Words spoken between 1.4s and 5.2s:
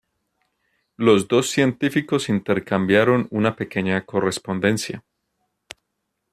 científicos intercambiaron una pequeña correspondencia.